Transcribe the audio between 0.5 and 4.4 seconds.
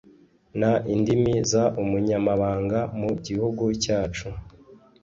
n indimi z ubunyamabanga mu gihugu cyacu